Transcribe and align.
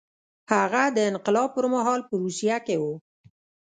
هغه 0.51 0.83
د 0.97 0.97
انقلاب 1.11 1.49
پر 1.55 1.65
مهال 1.73 1.99
په 2.09 2.13
روسیه 2.21 2.57
کې 2.65 2.75
و 2.81 2.83